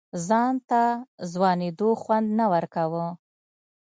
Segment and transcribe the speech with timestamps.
[0.27, 0.81] ځان ته
[1.31, 3.05] ځوانېدو خوند نه ورکوه.